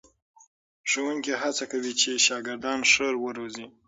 [0.89, 3.65] ښوونکي هڅه کوي چې شاګردان ښه وروزي.